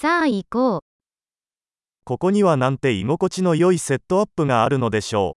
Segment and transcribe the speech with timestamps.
[0.00, 0.81] さあ行こう。
[2.05, 5.37] ここにはなんて居心地の良いセットアップがあるのでしょ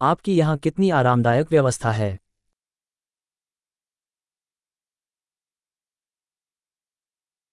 [0.00, 2.20] आपकी यहाँ कितनी आरामदायक व्यवस्था है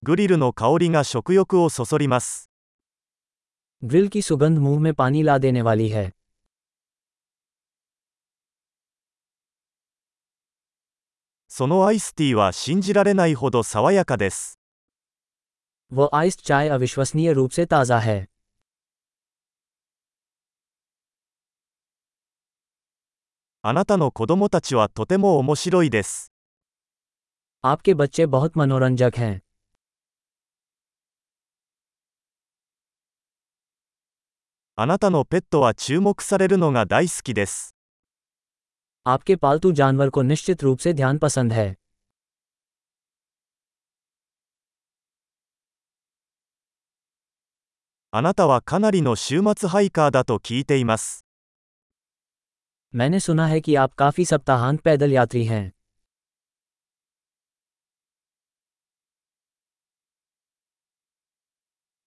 [0.03, 0.05] う。
[0.05, 2.49] グリルの香りが食欲をそそります。
[3.83, 6.13] ग्रिल की सुगंध मुंह में पानी ला देने वाली है
[11.49, 14.57] そのアイスティーは信じられないほど爽やかです。
[15.92, 18.18] वो आइस्ड चाय अविश्वसनीय रूप से ताज़ा है
[23.62, 26.32] あなたの子供たちはとても面白いです。
[27.64, 29.40] आपके बच्चे बहुत मनोरंजक हैं
[34.76, 37.74] あなたのペットは注目されるのが大好きです。
[39.06, 41.74] आपके पालतू जानवर को निश्चित रूप से ध्यान पसंद है
[48.12, 51.24] あなたはかなりの週末ハイカーだと聞いています。
[52.94, 55.72] मैंने सुना है कि आप काफ़ी सप्ताहांत पैदल यात्री हैं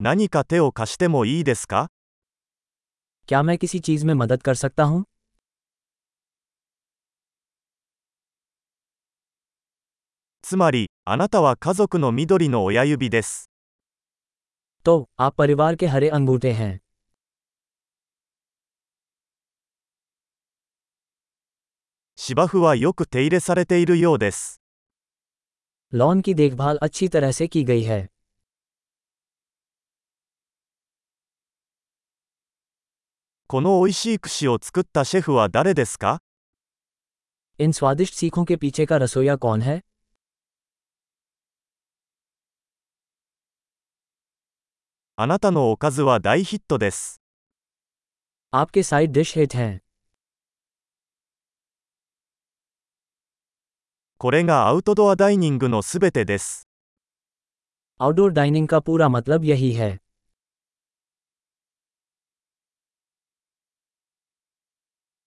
[0.03, 1.89] 何か手を貸してもいいですか
[3.29, 5.05] क्या मैं किसी चीज़ में मदद कर सकता हूँ
[10.43, 13.51] つまり、あなたは家族の緑の親指です。
[14.85, 16.79] तो आप परिवार के हरे अंगूठे हैं
[22.19, 24.61] 芝生はよく手入れされているようです。
[25.93, 28.01] लॉन की देखभाल अच्छी तरह से की गई है
[33.51, 36.19] この美味しい串を作ったシェフは誰ですか
[37.61, 39.81] इन स्वादिष्ट सीखों के पीछे का रसोईया कौन है
[45.17, 47.21] あなたのおかずは大ヒットです。
[48.53, 49.81] आपके साइड डिश हिट हैं
[54.19, 56.69] これがアウトドアダイニングのすべてです。
[58.01, 60.01] आउटडोर डाइनिंग का पूरा मतलब यही है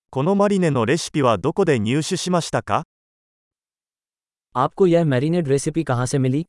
[0.09, 2.83] このマリネのレシピはどこで入手しましたか
[4.55, 6.45] आपको यह मैरिनेड रेसिपी कहाँ से मिली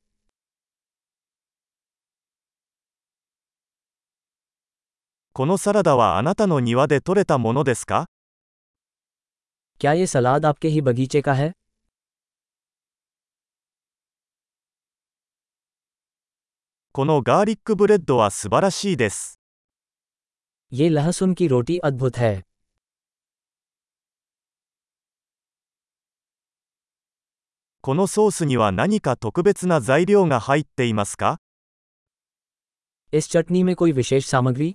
[5.39, 8.07] このサラダはあなたの庭で採れたものですか
[9.81, 11.53] क्या ये सलाद आपके ही बगीचे का है
[16.93, 19.41] このガーリックブレッドは素晴らしいです。
[20.73, 22.45] ये लहसुन की रोटी अद्भुत है
[27.81, 31.41] このソースには何か特別な材料が入っていますか
[33.13, 34.75] इस चटनी में कोई विशेष सामग्री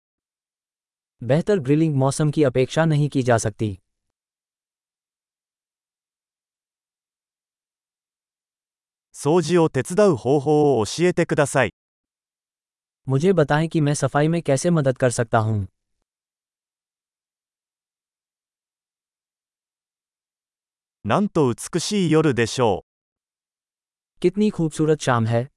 [1.22, 3.78] बेहतर ग्रिलिंग मौसम की अपेक्षा नहीं की जा सकती
[9.14, 11.70] 掃除を手伝う方法を教えてください。
[13.08, 15.66] मुझे बताएं कि मैं सफाई में कैसे मदद कर सकता हूँ
[21.06, 22.86] なんと美しい夜でしょう。
[24.22, 25.48] कितनी खूबसूरत शाम है